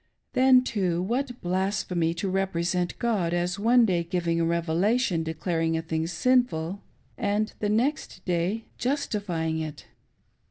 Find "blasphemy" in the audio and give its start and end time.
1.41-2.15